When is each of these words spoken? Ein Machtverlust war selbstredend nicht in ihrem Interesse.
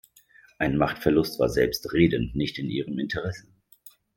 Ein 0.57 0.77
Machtverlust 0.77 1.39
war 1.39 1.47
selbstredend 1.47 2.35
nicht 2.35 2.57
in 2.57 2.71
ihrem 2.71 2.97
Interesse. 2.97 3.45